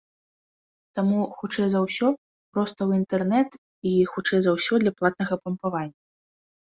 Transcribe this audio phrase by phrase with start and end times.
[0.99, 2.07] Таму, хутчэй за ўсё,
[2.55, 5.97] проста ў інтэрнэт і, хутчэй за ўсё, для платнага пампавання.